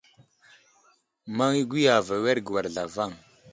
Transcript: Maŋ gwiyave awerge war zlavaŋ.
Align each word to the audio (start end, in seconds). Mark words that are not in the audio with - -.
Maŋ 1.37 1.53
gwiyave 1.69 2.13
awerge 2.19 2.49
war 2.53 2.65
zlavaŋ. 2.75 3.11